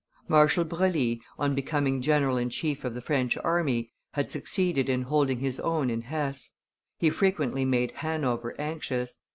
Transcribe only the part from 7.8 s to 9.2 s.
Hanover anxious.